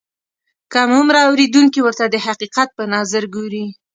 [0.73, 3.65] کم عمره اورېدونکي ورته د حقیقت په نظر ګوري.